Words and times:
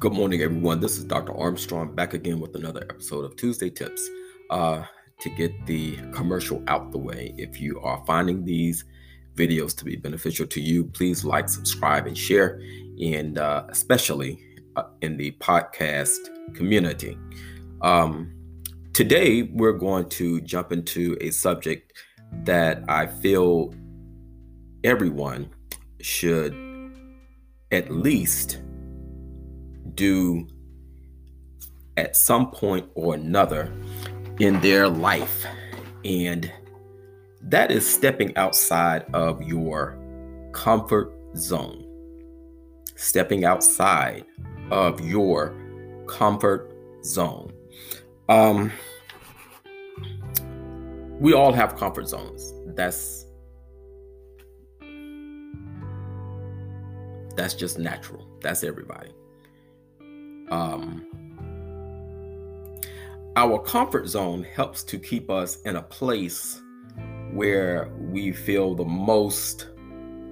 Good 0.00 0.14
morning, 0.14 0.40
everyone. 0.40 0.80
This 0.80 0.96
is 0.96 1.04
Dr. 1.04 1.36
Armstrong 1.36 1.94
back 1.94 2.14
again 2.14 2.40
with 2.40 2.54
another 2.54 2.86
episode 2.88 3.22
of 3.22 3.36
Tuesday 3.36 3.68
Tips. 3.68 4.08
Uh, 4.48 4.82
to 5.20 5.28
get 5.28 5.52
the 5.66 5.96
commercial 6.14 6.64
out 6.68 6.90
the 6.90 6.96
way, 6.96 7.34
if 7.36 7.60
you 7.60 7.78
are 7.80 8.02
finding 8.06 8.42
these 8.42 8.86
videos 9.34 9.76
to 9.76 9.84
be 9.84 9.96
beneficial 9.96 10.46
to 10.46 10.58
you, 10.58 10.84
please 10.84 11.22
like, 11.22 11.50
subscribe, 11.50 12.06
and 12.06 12.16
share, 12.16 12.62
and 12.98 13.36
uh, 13.36 13.64
especially 13.68 14.42
uh, 14.76 14.84
in 15.02 15.18
the 15.18 15.32
podcast 15.32 16.16
community. 16.54 17.18
Um, 17.82 18.32
today, 18.94 19.50
we're 19.52 19.74
going 19.74 20.08
to 20.08 20.40
jump 20.40 20.72
into 20.72 21.18
a 21.20 21.30
subject 21.30 21.92
that 22.44 22.84
I 22.88 23.06
feel 23.06 23.74
everyone 24.82 25.50
should 26.00 26.54
at 27.70 27.90
least 27.90 28.60
do 30.00 30.46
at 31.98 32.16
some 32.16 32.50
point 32.50 32.88
or 32.94 33.12
another 33.14 33.70
in 34.38 34.58
their 34.62 34.88
life. 34.88 35.44
And 36.06 36.50
that 37.42 37.70
is 37.70 37.86
stepping 37.86 38.34
outside 38.38 39.04
of 39.12 39.42
your 39.42 39.98
comfort 40.52 41.12
zone. 41.36 41.84
Stepping 42.96 43.44
outside 43.44 44.24
of 44.70 45.04
your 45.04 45.54
comfort 46.08 46.72
zone. 47.04 47.52
Um, 48.30 48.72
we 51.18 51.34
all 51.34 51.52
have 51.52 51.76
comfort 51.76 52.08
zones. 52.08 52.54
That's 52.74 53.26
that's 57.36 57.52
just 57.54 57.78
natural. 57.78 58.26
That's 58.40 58.64
everybody. 58.64 59.10
Um, 60.50 61.06
our 63.36 63.58
comfort 63.60 64.08
zone 64.08 64.42
helps 64.42 64.82
to 64.84 64.98
keep 64.98 65.30
us 65.30 65.60
in 65.62 65.76
a 65.76 65.82
place 65.82 66.60
where 67.32 67.92
we 67.98 68.32
feel 68.32 68.74
the 68.74 68.84
most 68.84 69.68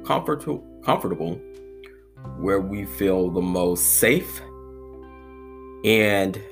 comfortable, 0.05 0.65
comfortable, 0.85 1.41
where 2.39 2.61
we 2.61 2.85
feel 2.85 3.31
the 3.31 3.41
most 3.41 4.01
safe, 4.01 4.41
and 5.85 6.43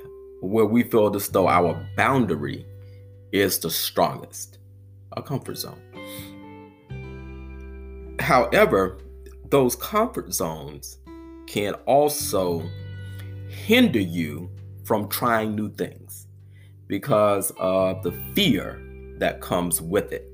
where 0.41 0.65
we 0.65 0.83
feel 0.83 1.13
as 1.15 1.27
though 1.27 1.49
our 1.49 1.85
boundary 1.97 2.65
is 3.33 3.59
the 3.59 3.69
strongest, 3.69 4.59
a 5.17 5.21
comfort 5.21 5.57
zone. 5.57 5.81
However, 8.19 8.99
those 9.49 9.75
comfort 9.75 10.33
zones 10.33 10.97
can 11.47 11.73
also 11.85 12.63
hinder 13.49 13.99
you 13.99 14.49
from 14.85 15.07
trying 15.09 15.55
new 15.55 15.69
things 15.69 16.27
because 16.87 17.51
of 17.57 18.03
the 18.03 18.11
fear 18.33 18.81
that 19.17 19.41
comes 19.41 19.81
with 19.81 20.11
it. 20.11 20.29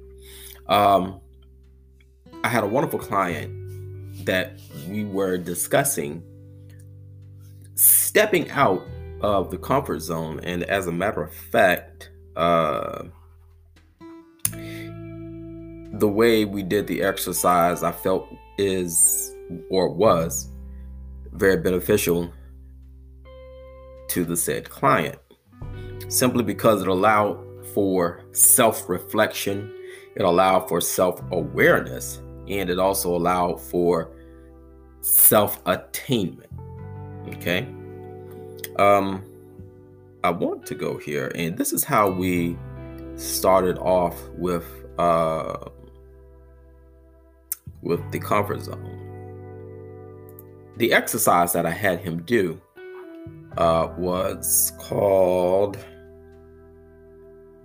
Um, 0.67 1.19
I 2.43 2.47
had 2.47 2.63
a 2.63 2.67
wonderful 2.67 2.99
client 2.99 4.25
that 4.25 4.59
we 4.87 5.05
were 5.05 5.37
discussing 5.37 6.23
stepping 7.75 8.49
out 8.51 8.81
of 9.21 9.49
the 9.49 9.57
comfort 9.57 9.99
zone. 9.99 10.39
And 10.43 10.63
as 10.63 10.87
a 10.87 10.91
matter 10.91 11.23
of 11.23 11.33
fact, 11.33 12.11
uh, 12.35 13.03
the 15.93 16.07
way 16.07 16.45
we 16.45 16.63
did 16.63 16.87
the 16.87 17.01
exercise, 17.01 17.83
I 17.83 17.91
felt 17.91 18.27
is 18.57 19.33
or 19.69 19.89
was 19.89 20.49
very 21.31 21.57
beneficial 21.57 22.31
to 24.09 24.23
the 24.23 24.37
said 24.37 24.69
client 24.69 25.17
simply 26.09 26.43
because 26.43 26.81
it 26.81 26.87
allowed 26.87 27.37
for 27.73 28.21
self 28.31 28.87
reflection, 28.89 29.73
it 30.15 30.23
allowed 30.23 30.67
for 30.67 30.79
self 30.79 31.21
awareness, 31.31 32.21
and 32.47 32.69
it 32.69 32.79
also 32.79 33.15
allowed 33.15 33.59
for 33.59 34.11
self 35.01 35.61
attainment. 35.65 36.51
Okay. 37.29 37.67
Um, 38.77 39.23
I 40.23 40.29
want 40.29 40.65
to 40.67 40.75
go 40.75 40.97
here, 40.97 41.31
and 41.35 41.57
this 41.57 41.73
is 41.73 41.83
how 41.83 42.09
we 42.09 42.57
started 43.15 43.77
off 43.79 44.17
with 44.37 44.65
uh, 44.97 45.57
with 47.81 48.11
the 48.11 48.19
comfort 48.19 48.61
zone. 48.61 48.99
The 50.77 50.93
exercise 50.93 51.53
that 51.53 51.65
I 51.65 51.71
had 51.71 51.99
him 51.99 52.23
do 52.23 52.59
uh, 53.57 53.89
was 53.97 54.71
called. 54.77 55.77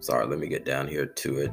Sorry, 0.00 0.26
let 0.26 0.38
me 0.38 0.48
get 0.48 0.64
down 0.64 0.88
here 0.88 1.06
to 1.06 1.38
it. 1.38 1.52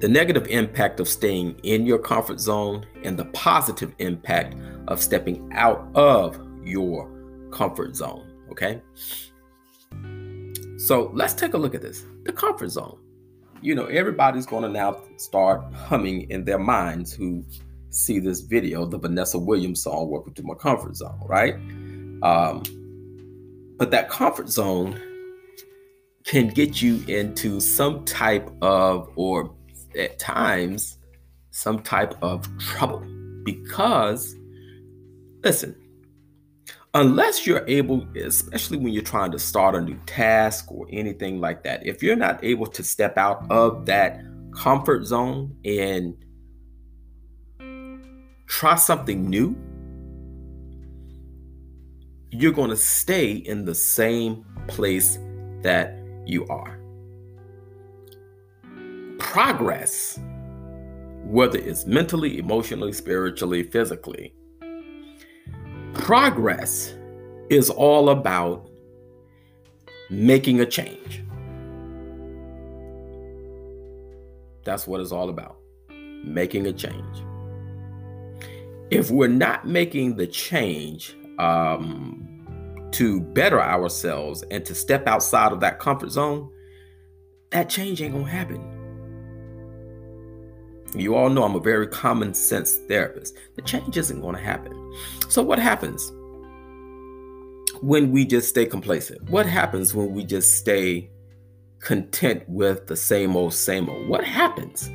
The 0.00 0.08
negative 0.08 0.46
impact 0.48 1.00
of 1.00 1.08
staying 1.08 1.58
in 1.64 1.84
your 1.84 1.98
comfort 1.98 2.40
zone 2.40 2.86
and 3.02 3.18
the 3.18 3.24
positive 3.26 3.94
impact 3.98 4.56
of 4.86 5.02
stepping 5.02 5.50
out 5.52 5.88
of 5.94 6.40
your 6.62 7.10
comfort 7.50 7.96
zone. 7.96 8.32
Okay. 8.50 8.80
So 10.78 11.10
let's 11.14 11.34
take 11.34 11.54
a 11.54 11.58
look 11.58 11.74
at 11.74 11.82
this 11.82 12.04
the 12.24 12.32
comfort 12.32 12.68
zone. 12.68 12.98
You 13.60 13.74
know, 13.74 13.86
everybody's 13.86 14.46
going 14.46 14.62
to 14.62 14.68
now 14.68 15.02
start 15.16 15.72
humming 15.74 16.30
in 16.30 16.44
their 16.44 16.58
minds 16.58 17.12
who 17.12 17.44
see 17.90 18.20
this 18.20 18.40
video, 18.40 18.86
the 18.86 18.98
Vanessa 18.98 19.38
Williams 19.38 19.82
song, 19.82 20.10
Welcome 20.10 20.34
to 20.34 20.42
My 20.44 20.54
Comfort 20.54 20.94
Zone, 20.94 21.20
right? 21.24 21.54
Um, 22.22 22.62
but 23.78 23.90
that 23.92 24.08
comfort 24.10 24.48
zone 24.48 25.00
can 26.24 26.48
get 26.48 26.82
you 26.82 27.02
into 27.06 27.60
some 27.60 28.04
type 28.04 28.50
of, 28.60 29.10
or 29.16 29.54
at 29.98 30.18
times, 30.18 30.98
some 31.50 31.82
type 31.82 32.14
of 32.22 32.46
trouble. 32.58 33.06
Because, 33.44 34.36
listen, 35.42 35.74
unless 36.92 37.46
you're 37.46 37.64
able, 37.66 38.06
especially 38.16 38.76
when 38.78 38.92
you're 38.92 39.02
trying 39.02 39.30
to 39.30 39.38
start 39.38 39.74
a 39.74 39.80
new 39.80 39.98
task 40.06 40.70
or 40.70 40.86
anything 40.90 41.40
like 41.40 41.62
that, 41.62 41.86
if 41.86 42.02
you're 42.02 42.16
not 42.16 42.42
able 42.44 42.66
to 42.66 42.82
step 42.82 43.16
out 43.16 43.50
of 43.50 43.86
that 43.86 44.20
comfort 44.54 45.06
zone 45.06 45.56
and 45.64 46.14
try 48.46 48.74
something 48.74 49.28
new, 49.30 49.56
you're 52.30 52.52
going 52.52 52.70
to 52.70 52.76
stay 52.76 53.32
in 53.32 53.64
the 53.64 53.74
same 53.74 54.44
place 54.66 55.18
that 55.62 55.98
you 56.26 56.46
are. 56.48 56.78
Progress, 59.18 60.18
whether 61.24 61.58
it's 61.58 61.86
mentally, 61.86 62.38
emotionally, 62.38 62.92
spiritually, 62.92 63.62
physically, 63.62 64.34
progress 65.94 66.94
is 67.50 67.70
all 67.70 68.10
about 68.10 68.68
making 70.10 70.60
a 70.60 70.66
change. 70.66 71.22
That's 74.64 74.86
what 74.86 75.00
it's 75.00 75.12
all 75.12 75.30
about 75.30 75.58
making 76.24 76.66
a 76.66 76.72
change. 76.72 77.24
If 78.90 79.10
we're 79.10 79.28
not 79.28 79.66
making 79.66 80.16
the 80.16 80.26
change, 80.26 81.16
um, 81.38 82.88
to 82.92 83.20
better 83.20 83.60
ourselves 83.60 84.42
and 84.50 84.64
to 84.64 84.74
step 84.74 85.06
outside 85.06 85.52
of 85.52 85.60
that 85.60 85.78
comfort 85.78 86.10
zone, 86.10 86.50
that 87.50 87.68
change 87.68 88.02
ain't 88.02 88.14
gonna 88.14 88.28
happen. 88.28 88.74
You 90.94 91.14
all 91.14 91.28
know 91.28 91.44
I'm 91.44 91.54
a 91.54 91.60
very 91.60 91.86
common 91.86 92.32
sense 92.34 92.76
therapist. 92.88 93.36
The 93.56 93.62
change 93.62 93.96
isn't 93.96 94.20
gonna 94.20 94.40
happen. 94.40 94.94
So, 95.28 95.42
what 95.42 95.58
happens 95.58 96.10
when 97.82 98.10
we 98.10 98.24
just 98.24 98.48
stay 98.48 98.64
complacent? 98.64 99.28
What 99.30 99.46
happens 99.46 99.94
when 99.94 100.14
we 100.14 100.24
just 100.24 100.56
stay 100.56 101.10
content 101.80 102.42
with 102.48 102.86
the 102.86 102.96
same 102.96 103.36
old, 103.36 103.52
same 103.54 103.88
old? 103.88 104.08
What 104.08 104.24
happens 104.24 104.90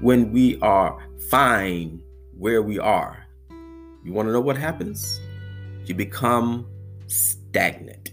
when 0.00 0.30
we 0.30 0.58
are 0.60 0.98
fine 1.30 2.02
where 2.36 2.62
we 2.62 2.78
are? 2.78 3.26
You 4.04 4.12
wanna 4.12 4.32
know 4.32 4.40
what 4.40 4.58
happens? 4.58 5.20
You 5.90 5.96
become 5.96 6.68
stagnant. 7.08 8.12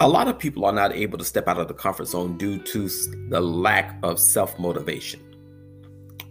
A 0.00 0.08
lot 0.08 0.26
of 0.26 0.38
people 0.38 0.64
are 0.64 0.72
not 0.72 0.94
able 0.94 1.18
to 1.18 1.24
step 1.26 1.48
out 1.48 1.58
of 1.58 1.68
the 1.68 1.74
comfort 1.74 2.06
zone 2.06 2.38
due 2.38 2.56
to 2.56 2.88
the 3.28 3.42
lack 3.42 3.98
of 4.02 4.18
self 4.18 4.58
motivation. 4.58 5.20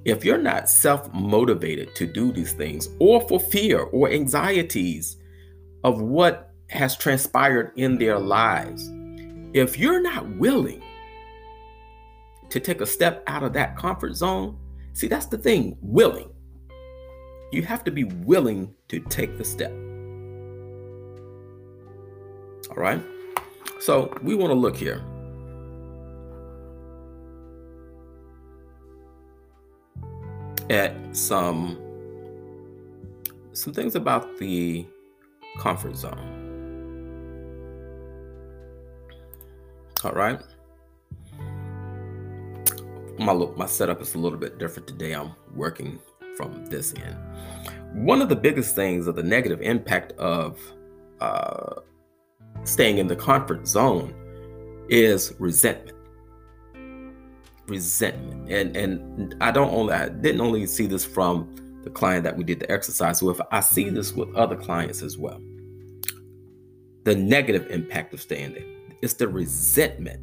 If 0.03 0.25
you're 0.25 0.39
not 0.39 0.67
self 0.67 1.13
motivated 1.13 1.93
to 1.93 2.07
do 2.07 2.31
these 2.31 2.53
things, 2.53 2.89
or 2.97 3.21
for 3.27 3.39
fear 3.39 3.81
or 3.81 4.09
anxieties 4.09 5.17
of 5.83 6.01
what 6.01 6.55
has 6.71 6.97
transpired 6.97 7.71
in 7.75 7.99
their 7.99 8.17
lives, 8.17 8.89
if 9.53 9.77
you're 9.77 10.01
not 10.01 10.27
willing 10.37 10.81
to 12.49 12.59
take 12.59 12.81
a 12.81 12.87
step 12.87 13.23
out 13.27 13.43
of 13.43 13.53
that 13.53 13.77
comfort 13.77 14.15
zone, 14.15 14.57
see, 14.93 15.07
that's 15.07 15.27
the 15.27 15.37
thing 15.37 15.77
willing. 15.83 16.31
You 17.51 17.61
have 17.63 17.83
to 17.85 17.91
be 17.91 18.03
willing 18.03 18.73
to 18.89 18.99
take 18.99 19.37
the 19.37 19.45
step. 19.45 19.71
All 22.69 22.77
right. 22.77 23.01
So 23.79 24.13
we 24.21 24.35
want 24.35 24.51
to 24.51 24.55
look 24.55 24.75
here. 24.75 25.01
At 30.69 30.93
some 31.15 31.77
some 33.53 33.73
things 33.73 33.95
about 33.95 34.37
the 34.37 34.85
comfort 35.59 35.95
zone. 35.95 36.33
All 40.03 40.11
right. 40.11 40.41
My 43.17 43.33
my 43.33 43.65
setup 43.65 44.01
is 44.01 44.13
a 44.13 44.17
little 44.17 44.37
bit 44.37 44.59
different 44.59 44.87
today. 44.87 45.13
I'm 45.13 45.31
working 45.55 45.99
from 46.37 46.65
this 46.67 46.93
end. 46.93 47.17
One 48.05 48.21
of 48.21 48.29
the 48.29 48.35
biggest 48.35 48.75
things 48.75 49.07
of 49.07 49.15
the 49.15 49.23
negative 49.23 49.59
impact 49.61 50.13
of 50.13 50.59
uh, 51.19 51.81
staying 52.63 52.99
in 52.99 53.07
the 53.07 53.15
comfort 53.15 53.67
zone 53.67 54.13
is 54.87 55.33
resentment. 55.39 55.97
Resentment, 57.67 58.49
and 58.49 58.77
and 58.77 59.35
I 59.41 59.51
don't 59.51 59.73
only 59.73 59.93
I 59.93 60.07
didn't 60.07 60.39
only 60.39 60.65
see 60.67 60.85
this 60.85 61.03
from 61.03 61.53
the 61.83 61.89
client 61.89 62.23
that 62.23 62.37
we 62.37 62.45
did 62.45 62.61
the 62.61 62.71
exercise 62.71 63.21
with. 63.21 63.41
I 63.51 63.59
see 63.59 63.89
this 63.89 64.13
with 64.13 64.33
other 64.35 64.55
clients 64.55 65.01
as 65.01 65.17
well. 65.17 65.41
The 67.03 67.15
negative 67.15 67.69
impact 67.69 68.13
of 68.13 68.21
staying 68.21 68.53
there 68.53 68.63
is 69.01 69.15
the 69.15 69.27
resentment, 69.27 70.21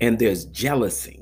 and 0.00 0.18
there's 0.18 0.46
jealousy 0.46 1.19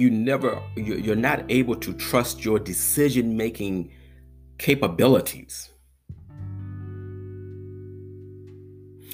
you 0.00 0.10
never 0.10 0.60
you're 0.76 1.14
not 1.14 1.44
able 1.50 1.76
to 1.76 1.92
trust 1.92 2.44
your 2.44 2.58
decision 2.58 3.36
making 3.36 3.92
capabilities. 4.58 5.70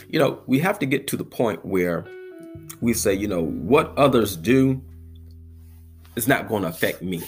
You 0.09 0.21
know 0.21 0.43
we 0.47 0.61
have 0.61 0.79
to 0.79 0.87
get 0.87 1.09
to 1.09 1.17
the 1.17 1.25
point 1.25 1.65
where 1.67 2.07
we 2.81 2.95
say 2.95 3.13
you 3.13 3.27
know 3.27 3.43
what 3.43 3.93
others 3.99 4.37
do 4.37 4.81
is 6.15 6.29
not 6.29 6.49
going 6.49 6.63
to 6.63 6.69
affect 6.69 7.03
me. 7.03 7.23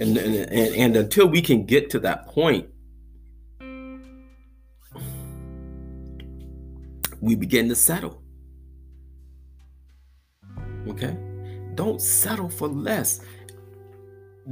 And, 0.00 0.16
and, 0.16 0.34
and, 0.36 0.74
and 0.76 0.96
until 0.96 1.26
we 1.26 1.42
can 1.42 1.64
get 1.64 1.90
to 1.90 1.98
that 2.00 2.26
point 2.26 2.68
we 7.20 7.34
begin 7.34 7.68
to 7.68 7.74
settle. 7.74 8.22
Okay 10.86 11.27
don't 11.78 12.02
settle 12.02 12.48
for 12.48 12.66
less. 12.66 13.20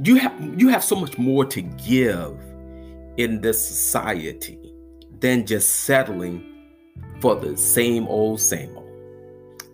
You 0.01 0.15
have 0.15 0.33
you 0.57 0.69
have 0.69 0.81
so 0.81 0.95
much 0.95 1.17
more 1.17 1.43
to 1.43 1.61
give 1.61 2.39
in 3.17 3.41
this 3.41 3.59
society 3.67 4.57
than 5.19 5.45
just 5.45 5.81
settling 5.81 6.41
for 7.19 7.35
the 7.35 7.57
same 7.57 8.07
old, 8.07 8.39
same 8.39 8.77
old. 8.77 8.89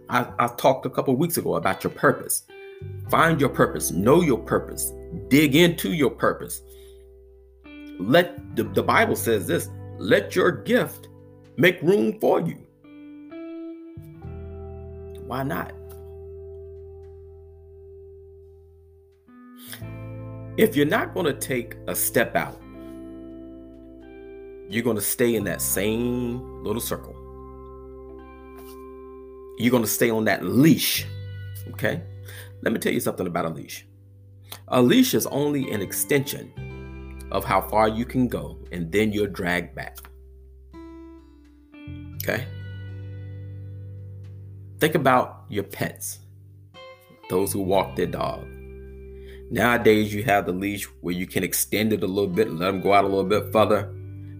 I, 0.09 0.25
I 0.39 0.47
talked 0.47 0.87
a 0.87 0.89
couple 0.89 1.15
weeks 1.15 1.37
ago 1.37 1.55
about 1.55 1.83
your 1.83 1.91
purpose. 1.91 2.43
Find 3.11 3.39
your 3.39 3.51
purpose, 3.51 3.91
know 3.91 4.21
your 4.21 4.39
purpose, 4.39 4.91
dig 5.27 5.55
into 5.55 5.93
your 5.93 6.09
purpose. 6.09 6.63
Let 7.99 8.55
the, 8.55 8.63
the 8.63 8.81
Bible 8.81 9.15
says 9.15 9.45
this 9.45 9.69
let 9.99 10.35
your 10.35 10.51
gift 10.51 11.07
make 11.57 11.79
room 11.83 12.19
for 12.19 12.41
you. 12.41 12.57
Why 15.27 15.43
not? 15.43 15.82
If 20.55 20.75
you're 20.75 20.85
not 20.85 21.15
going 21.15 21.25
to 21.25 21.33
take 21.33 21.77
a 21.87 21.95
step 21.95 22.35
out, 22.35 22.61
you're 24.69 24.83
going 24.83 24.95
to 24.95 25.01
stay 25.01 25.35
in 25.35 25.43
that 25.45 25.61
same 25.61 26.63
little 26.63 26.81
circle. 26.81 27.15
You're 29.57 29.71
going 29.71 29.83
to 29.83 29.89
stay 29.89 30.11
on 30.11 30.25
that 30.25 30.45
leash. 30.45 31.07
Okay? 31.71 32.03
Let 32.61 32.71
me 32.71 32.77
tell 32.79 32.93
you 32.93 32.99
something 32.99 33.25
about 33.25 33.45
a 33.45 33.49
leash. 33.49 33.87
A 34.67 34.79
leash 34.79 35.15
is 35.15 35.25
only 35.27 35.71
an 35.71 35.81
extension 35.81 37.27
of 37.31 37.43
how 37.43 37.61
far 37.61 37.87
you 37.87 38.05
can 38.05 38.27
go, 38.27 38.59
and 38.71 38.91
then 38.91 39.11
you're 39.11 39.27
dragged 39.27 39.73
back. 39.73 39.97
Okay? 42.17 42.45
Think 44.79 44.93
about 44.93 45.45
your 45.49 45.63
pets, 45.63 46.19
those 47.31 47.51
who 47.51 47.61
walk 47.61 47.95
their 47.95 48.05
dog. 48.05 48.45
Nowadays, 49.53 50.11
you 50.11 50.23
have 50.23 50.47
the 50.47 50.51
leash 50.51 50.85
where 51.01 51.13
you 51.13 51.27
can 51.27 51.43
extend 51.43 51.93
it 51.93 52.01
a 52.01 52.07
little 52.07 52.27
bit 52.27 52.47
and 52.47 52.57
let 52.57 52.71
them 52.71 52.81
go 52.81 52.91
out 52.91 53.05
a 53.05 53.07
little 53.07 53.23
bit 53.23 53.53
further. 53.53 53.83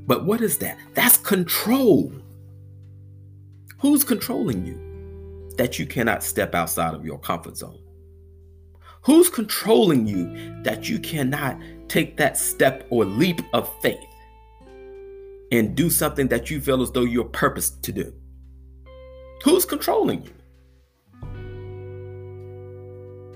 But 0.08 0.26
what 0.26 0.42
is 0.42 0.58
that? 0.58 0.80
That's 0.96 1.18
control. 1.18 2.12
Who's 3.78 4.04
controlling 4.04 4.66
you 4.66 5.54
that 5.58 5.78
you 5.78 5.86
cannot 5.86 6.24
step 6.24 6.56
outside 6.56 6.96
of 6.96 7.06
your 7.06 7.20
comfort 7.20 7.58
zone? 7.58 7.78
Who's 9.04 9.30
controlling 9.30 10.08
you 10.08 10.64
that 10.64 10.90
you 10.90 10.98
cannot 10.98 11.62
take 11.88 12.18
that 12.18 12.36
step 12.36 12.88
or 12.90 13.06
leap 13.06 13.40
of 13.54 13.70
faith 13.84 14.00
and 15.52 15.76
do 15.76 15.92
something 15.92 16.28
that 16.30 16.50
you 16.50 16.60
feel 16.60 16.82
as 16.82 16.90
though 16.90 17.02
you're 17.02 17.26
purposed 17.26 17.84
to 17.84 17.92
do? 17.92 18.12
Who's 19.44 19.64
controlling 19.64 20.24
you? 20.24 20.34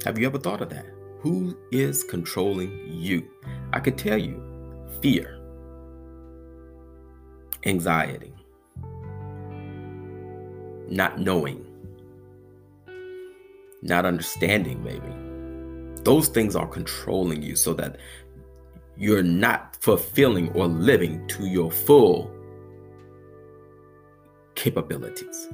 Have 0.05 0.17
you 0.17 0.25
ever 0.25 0.39
thought 0.39 0.63
of 0.63 0.69
that? 0.69 0.96
Who 1.19 1.57
is 1.71 2.03
controlling 2.03 2.87
you? 2.87 3.27
I 3.73 3.79
could 3.79 3.97
tell 3.97 4.17
you 4.17 4.41
fear, 5.01 5.39
anxiety, 7.65 8.33
not 10.89 11.19
knowing, 11.19 11.65
not 13.81 14.05
understanding, 14.05 14.83
maybe. 14.83 16.03
Those 16.03 16.27
things 16.27 16.55
are 16.55 16.67
controlling 16.67 17.41
you 17.41 17.55
so 17.55 17.73
that 17.73 17.97
you're 18.95 19.23
not 19.23 19.75
fulfilling 19.81 20.49
or 20.53 20.67
living 20.67 21.27
to 21.27 21.45
your 21.45 21.71
full 21.71 22.31
capabilities. 24.55 25.49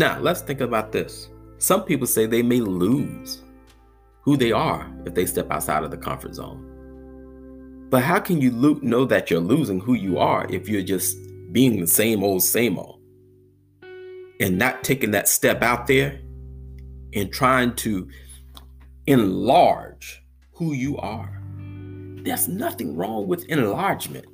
Now, 0.00 0.18
let's 0.18 0.40
think 0.40 0.62
about 0.62 0.92
this. 0.92 1.28
Some 1.58 1.84
people 1.84 2.06
say 2.06 2.24
they 2.24 2.42
may 2.42 2.60
lose 2.60 3.42
who 4.22 4.38
they 4.38 4.50
are 4.50 4.90
if 5.04 5.12
they 5.14 5.26
step 5.26 5.50
outside 5.50 5.84
of 5.84 5.90
the 5.90 5.98
comfort 5.98 6.34
zone. 6.34 7.86
But 7.90 8.02
how 8.02 8.18
can 8.18 8.40
you 8.40 8.50
lo- 8.50 8.80
know 8.80 9.04
that 9.04 9.30
you're 9.30 9.40
losing 9.40 9.78
who 9.78 9.92
you 9.92 10.16
are 10.16 10.46
if 10.48 10.70
you're 10.70 10.80
just 10.80 11.18
being 11.52 11.78
the 11.78 11.86
same 11.86 12.24
old, 12.24 12.42
same 12.42 12.78
old? 12.78 13.02
And 14.40 14.56
not 14.56 14.82
taking 14.82 15.10
that 15.10 15.28
step 15.28 15.62
out 15.62 15.86
there 15.86 16.18
and 17.12 17.30
trying 17.30 17.74
to 17.74 18.08
enlarge 19.06 20.22
who 20.52 20.72
you 20.72 20.96
are. 20.96 21.42
There's 22.22 22.48
nothing 22.48 22.96
wrong 22.96 23.28
with 23.28 23.44
enlargement. 23.50 24.24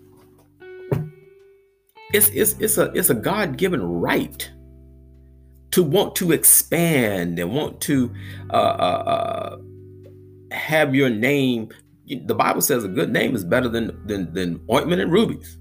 It's, 2.12 2.28
it's, 2.28 2.52
it's 2.60 2.78
a 2.78 2.92
it's 2.92 3.10
a 3.10 3.14
God-given 3.14 3.82
right 3.82 4.48
to 5.76 5.82
want 5.82 6.16
to 6.16 6.32
expand 6.32 7.38
and 7.38 7.52
want 7.52 7.82
to 7.82 8.10
uh, 8.48 8.56
uh, 8.56 9.02
uh, 9.06 9.58
have 10.50 10.94
your 10.94 11.10
name. 11.10 11.68
The 12.06 12.34
Bible 12.34 12.62
says 12.62 12.82
a 12.82 12.88
good 12.88 13.12
name 13.12 13.36
is 13.36 13.44
better 13.44 13.68
than, 13.68 14.06
than, 14.06 14.32
than 14.32 14.64
ointment 14.72 15.02
and 15.02 15.12
rubies. 15.12 15.58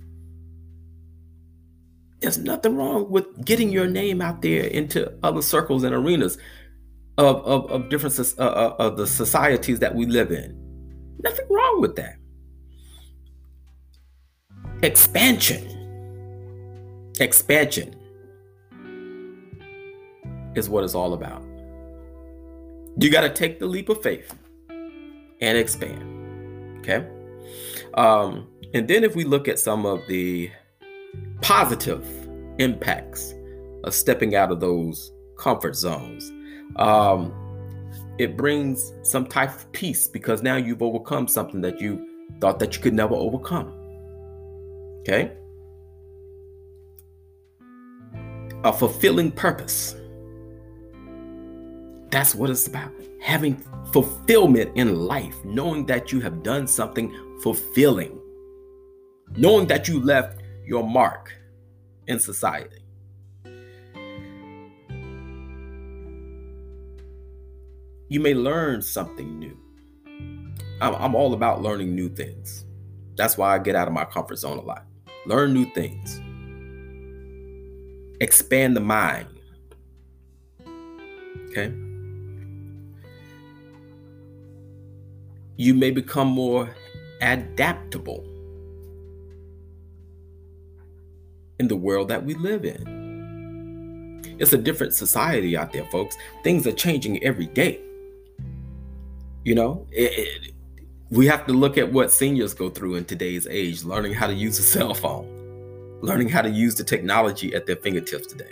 There's 2.21 2.37
nothing 2.37 2.77
wrong 2.77 3.09
with 3.09 3.43
getting 3.43 3.71
your 3.71 3.87
name 3.87 4.21
out 4.21 4.41
there 4.41 4.63
into 4.63 5.11
other 5.21 5.41
circles 5.41 5.83
and 5.83 5.93
arenas 5.93 6.37
of, 7.17 7.45
of, 7.45 7.69
of 7.69 7.89
different 7.89 8.17
uh, 8.39 8.41
uh, 8.41 8.75
of 8.79 8.95
the 8.95 9.07
societies 9.07 9.79
that 9.79 9.95
we 9.95 10.05
live 10.05 10.31
in. 10.31 10.57
Nothing 11.25 11.47
wrong 11.49 11.81
with 11.81 11.97
that. 11.97 12.15
Expansion. 14.81 17.11
Expansion 17.19 17.99
is 20.55 20.69
what 20.69 20.83
it's 20.83 20.95
all 20.95 21.13
about. 21.13 21.43
You 22.97 23.11
got 23.11 23.21
to 23.21 23.29
take 23.29 23.59
the 23.59 23.65
leap 23.65 23.89
of 23.89 24.01
faith 24.01 24.33
and 25.41 25.57
expand. 25.57 26.79
Okay. 26.79 27.07
Um, 27.95 28.47
and 28.73 28.87
then 28.87 29.03
if 29.03 29.15
we 29.15 29.23
look 29.23 29.47
at 29.47 29.59
some 29.59 29.85
of 29.85 30.01
the 30.07 30.49
positive 31.41 32.05
impacts 32.57 33.33
of 33.83 33.93
stepping 33.93 34.35
out 34.35 34.51
of 34.51 34.59
those 34.59 35.11
comfort 35.37 35.75
zones, 35.75 36.31
um, 36.77 37.33
it 38.17 38.37
brings 38.37 38.93
some 39.03 39.25
type 39.27 39.53
of 39.53 39.71
peace 39.71 40.07
because 40.07 40.41
now 40.41 40.55
you've 40.55 40.81
overcome 40.81 41.27
something 41.27 41.61
that 41.61 41.81
you 41.81 42.07
thought 42.39 42.59
that 42.59 42.75
you 42.75 42.81
could 42.81 42.93
never 42.93 43.13
overcome. 43.13 43.73
Okay? 45.01 45.33
A 48.63 48.73
fulfilling 48.73 49.31
purpose. 49.31 49.95
That's 52.15 52.33
what 52.33 52.49
it's 52.49 52.65
about. 52.65 52.93
Having 53.19 53.61
fulfillment 53.91 54.71
in 54.77 54.95
life, 54.95 55.35
knowing 55.43 55.85
that 55.87 56.13
you 56.13 56.21
have 56.21 56.43
done 56.43 56.65
something 56.65 57.13
fulfilling, 57.43 58.17
knowing 59.35 59.67
that 59.67 59.89
you 59.89 59.99
left 59.99 60.41
your 60.65 60.81
mark 60.81 61.33
in 62.07 62.17
society. 62.17 62.85
You 68.07 68.21
may 68.21 68.33
learn 68.33 68.81
something 68.81 69.37
new. 69.37 69.57
I'm, 70.79 70.95
I'm 70.95 71.15
all 71.15 71.33
about 71.33 71.61
learning 71.61 71.95
new 71.95 72.07
things. 72.07 72.63
That's 73.17 73.37
why 73.37 73.53
I 73.53 73.59
get 73.59 73.75
out 73.75 73.89
of 73.89 73.93
my 73.93 74.05
comfort 74.05 74.37
zone 74.37 74.57
a 74.57 74.61
lot. 74.61 74.85
Learn 75.25 75.53
new 75.53 75.65
things, 75.73 76.21
expand 78.21 78.73
the 78.73 78.79
mind. 78.79 79.27
Okay. 81.49 81.84
You 85.57 85.73
may 85.73 85.91
become 85.91 86.27
more 86.27 86.75
adaptable 87.21 88.23
in 91.59 91.67
the 91.67 91.75
world 91.75 92.09
that 92.09 92.25
we 92.25 92.33
live 92.35 92.65
in. 92.65 94.25
It's 94.37 94.51
a 94.51 94.57
different 94.57 94.93
society 94.93 95.55
out 95.55 95.71
there, 95.71 95.85
folks. 95.85 96.17
Things 96.43 96.67
are 96.67 96.73
changing 96.73 97.23
every 97.23 97.45
day. 97.47 97.79
You 99.45 99.55
know, 99.55 99.87
it, 99.91 100.11
it, 100.17 100.53
we 101.09 101.27
have 101.27 101.45
to 101.47 101.53
look 101.53 101.77
at 101.77 101.91
what 101.91 102.11
seniors 102.11 102.53
go 102.53 102.69
through 102.69 102.95
in 102.95 103.05
today's 103.05 103.47
age, 103.47 103.83
learning 103.83 104.13
how 104.13 104.27
to 104.27 104.33
use 104.33 104.59
a 104.59 104.63
cell 104.63 104.93
phone, 104.93 105.99
learning 106.01 106.29
how 106.29 106.41
to 106.41 106.49
use 106.49 106.75
the 106.75 106.83
technology 106.83 107.53
at 107.55 107.65
their 107.65 107.77
fingertips 107.77 108.27
today. 108.27 108.51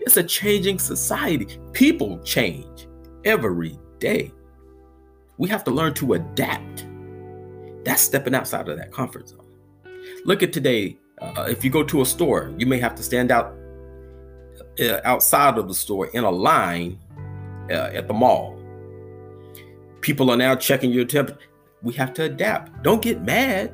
It's 0.00 0.18
a 0.18 0.22
changing 0.22 0.78
society. 0.78 1.58
People 1.72 2.18
change 2.18 2.86
every 3.24 3.78
day. 3.98 4.32
We 5.38 5.48
have 5.48 5.64
to 5.64 5.70
learn 5.70 5.94
to 5.94 6.14
adapt. 6.14 6.86
That's 7.84 8.02
stepping 8.02 8.34
outside 8.34 8.68
of 8.68 8.76
that 8.78 8.92
comfort 8.92 9.28
zone. 9.28 9.46
Look 10.24 10.42
at 10.42 10.52
today. 10.52 10.98
Uh, 11.20 11.46
if 11.48 11.64
you 11.64 11.70
go 11.70 11.84
to 11.84 12.02
a 12.02 12.06
store, 12.06 12.52
you 12.58 12.66
may 12.66 12.78
have 12.78 12.94
to 12.96 13.02
stand 13.02 13.30
out 13.30 13.54
uh, 14.80 15.00
outside 15.04 15.58
of 15.58 15.68
the 15.68 15.74
store 15.74 16.08
in 16.08 16.24
a 16.24 16.30
line 16.30 16.98
uh, 17.70 17.90
at 17.92 18.08
the 18.08 18.14
mall. 18.14 18.58
People 20.00 20.30
are 20.30 20.36
now 20.36 20.54
checking 20.54 20.90
your 20.90 21.04
temperature 21.04 21.38
we 21.84 21.92
have 21.92 22.14
to 22.14 22.24
adapt. 22.24 22.82
Don't 22.82 23.02
get 23.02 23.22
mad, 23.22 23.72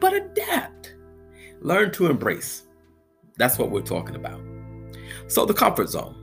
but 0.00 0.14
adapt. 0.14 0.94
Learn 1.60 1.92
to 1.92 2.06
embrace. 2.06 2.62
That's 3.36 3.58
what 3.58 3.70
we're 3.70 3.82
talking 3.82 4.16
about. 4.16 4.40
So, 5.28 5.44
the 5.44 5.54
comfort 5.54 5.90
zone. 5.90 6.16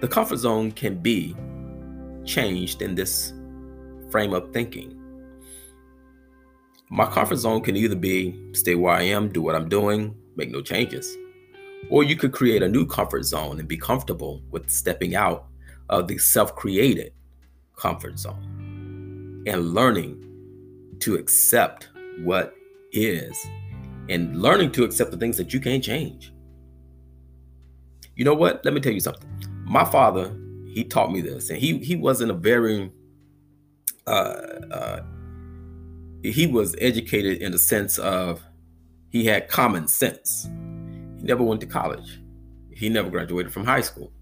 The 0.00 0.08
comfort 0.08 0.38
zone 0.38 0.72
can 0.72 0.96
be 0.96 1.36
changed 2.24 2.82
in 2.82 2.94
this 2.94 3.32
frame 4.10 4.32
of 4.32 4.52
thinking. 4.52 4.96
My 6.90 7.06
comfort 7.06 7.36
zone 7.36 7.62
can 7.62 7.76
either 7.76 7.94
be 7.94 8.52
stay 8.52 8.74
where 8.74 8.94
I 8.94 9.02
am, 9.02 9.30
do 9.30 9.42
what 9.42 9.54
I'm 9.54 9.68
doing, 9.68 10.14
make 10.36 10.50
no 10.50 10.60
changes. 10.60 11.16
Or 11.88 12.04
you 12.04 12.16
could 12.16 12.32
create 12.32 12.62
a 12.62 12.68
new 12.68 12.84
comfort 12.86 13.24
zone 13.24 13.58
and 13.58 13.68
be 13.68 13.76
comfortable 13.76 14.42
with 14.50 14.70
stepping 14.70 15.14
out 15.14 15.46
of 15.88 16.08
the 16.08 16.18
self 16.18 16.54
created 16.56 17.12
comfort 17.76 18.18
zone 18.18 19.44
and 19.46 19.72
learning 19.72 20.26
to 21.00 21.14
accept 21.14 21.88
what 22.22 22.54
is 22.92 23.38
and 24.08 24.40
learning 24.42 24.72
to 24.72 24.84
accept 24.84 25.10
the 25.10 25.16
things 25.16 25.36
that 25.36 25.54
you 25.54 25.60
can't 25.60 25.82
change. 25.82 26.32
You 28.16 28.24
know 28.24 28.34
what? 28.34 28.64
Let 28.64 28.74
me 28.74 28.80
tell 28.80 28.92
you 28.92 29.00
something. 29.00 29.28
My 29.64 29.84
father, 29.84 30.36
he 30.72 30.84
taught 30.84 31.12
me 31.12 31.20
this, 31.20 31.50
and 31.50 31.58
he 31.58 31.78
he 31.78 31.96
wasn't 31.96 32.30
a 32.30 32.34
very 32.34 32.90
uh, 34.06 34.10
uh, 34.70 35.02
he 36.22 36.46
was 36.46 36.76
educated 36.80 37.38
in 37.42 37.52
the 37.52 37.58
sense 37.58 37.98
of 37.98 38.42
he 39.10 39.24
had 39.24 39.48
common 39.48 39.88
sense. 39.88 40.48
He 41.18 41.24
never 41.26 41.42
went 41.42 41.60
to 41.62 41.66
college. 41.66 42.20
He 42.70 42.88
never 42.88 43.10
graduated 43.10 43.52
from 43.52 43.64
high 43.64 43.80
school. 43.80 44.12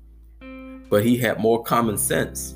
But 0.91 1.05
he 1.05 1.17
had 1.17 1.39
more 1.39 1.63
common 1.63 1.99
sense 1.99 2.55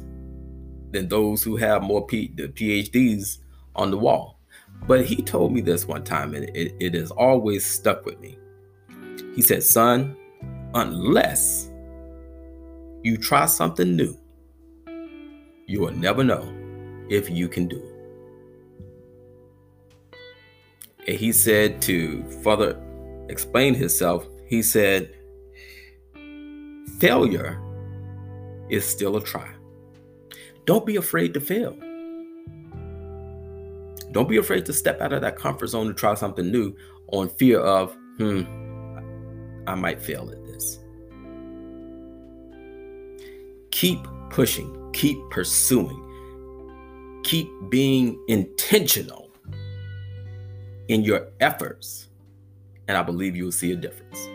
than 0.91 1.09
those 1.09 1.43
who 1.43 1.57
have 1.57 1.83
more 1.83 2.07
P- 2.07 2.33
the 2.35 2.49
PhDs 2.49 3.39
on 3.77 3.91
the 3.91 3.99
wall. 3.99 4.41
But 4.87 5.05
he 5.05 5.17
told 5.17 5.53
me 5.53 5.61
this 5.61 5.87
one 5.87 6.03
time, 6.03 6.35
and 6.35 6.45
it, 6.57 6.75
it 6.81 6.95
has 6.95 7.11
always 7.11 7.65
stuck 7.65 8.05
with 8.05 8.19
me. 8.21 8.39
He 9.35 9.43
said, 9.43 9.63
Son, 9.63 10.17
unless 10.75 11.71
you 13.03 13.17
try 13.17 13.47
something 13.47 13.97
new, 13.97 14.17
you 15.67 15.81
will 15.81 15.93
never 15.93 16.23
know 16.23 16.53
if 17.09 17.29
you 17.31 17.49
can 17.49 17.69
do 17.69 17.77
it. 17.77 17.93
And 21.09 21.17
he 21.17 21.33
said 21.33 21.83
to 21.83 22.23
further 22.43 22.81
explain 23.29 23.75
himself, 23.75 24.27
he 24.47 24.63
said, 24.63 25.15
Failure 26.99 27.61
is 28.71 28.85
still 28.85 29.17
a 29.17 29.23
try. 29.23 29.51
Don't 30.65 30.87
be 30.87 30.97
afraid 30.97 31.35
to 31.35 31.41
fail. 31.41 31.77
Don't 34.13 34.29
be 34.29 34.37
afraid 34.37 34.67
to 34.67 34.73
step 34.73 35.01
out 35.01 35.13
of 35.13 35.23
that 35.23 35.37
comfort 35.37 35.69
zone 35.69 35.89
to 35.89 35.95
try 35.95 36.15
something 36.15 36.53
new 36.53 36.77
on 37.09 37.29
fear 37.31 37.59
of, 37.59 37.97
hmm, 38.19 38.43
I 39.67 39.75
might 39.75 40.01
fail 40.01 40.31
at 40.31 40.42
Keep 43.73 44.07
pushing, 44.31 44.91
keep 44.93 45.19
pursuing, 45.31 47.21
keep 47.25 47.51
being 47.69 48.23
intentional 48.29 49.31
in 50.89 51.03
your 51.03 51.29
efforts, 51.41 52.09
and 52.87 52.97
I 52.97 53.03
believe 53.03 53.35
you 53.35 53.45
will 53.45 53.53
see 53.53 53.73
a 53.73 53.77
difference. 53.77 54.29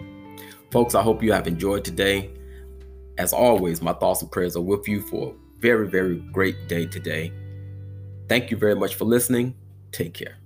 Folks, 0.71 0.95
I 0.95 1.01
hope 1.01 1.23
you 1.23 1.31
have 1.31 1.47
enjoyed 1.47 1.85
today. 1.85 2.31
As 3.17 3.31
always, 3.31 3.81
my 3.81 3.93
thoughts 3.93 4.21
and 4.21 4.31
prayers 4.31 4.55
are 4.57 4.61
with 4.61 4.87
you 4.87 5.01
for 5.01 5.29
a 5.29 5.61
very, 5.61 5.87
very 5.87 6.17
great 6.33 6.67
day 6.67 6.85
today. 6.85 7.31
Thank 8.27 8.51
you 8.51 8.57
very 8.57 8.75
much 8.75 8.95
for 8.95 9.05
listening. 9.05 9.55
Take 9.91 10.13
care. 10.13 10.37